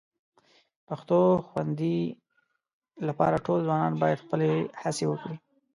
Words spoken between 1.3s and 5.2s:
خوندي لپاره ټول ځوانان باید خپلې هڅې